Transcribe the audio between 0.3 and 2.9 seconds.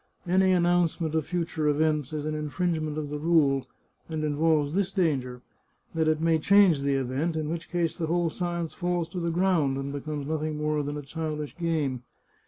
announcement of future events is an infringe